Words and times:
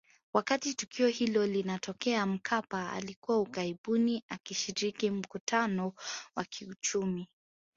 Wakati 0.33 0.73
tukio 0.73 1.07
hilo 1.07 1.47
linatokea 1.47 2.25
Mkapa 2.25 2.91
alikuwa 2.91 3.39
ughaibuni 3.39 4.23
akishiriki 4.29 5.11
mkutano 5.11 5.93
wa 6.35 6.43
kiuchumi 6.43 7.27